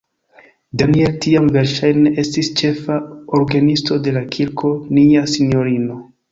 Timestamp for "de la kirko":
4.09-4.75